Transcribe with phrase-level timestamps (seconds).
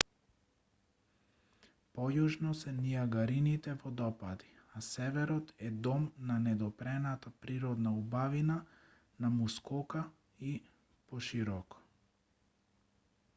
[1.97, 8.57] појужно се нијагарините водопади а северот е дом на недопрената природна убавина
[9.25, 10.03] на мускока
[10.53, 10.59] и
[11.13, 11.85] пошироко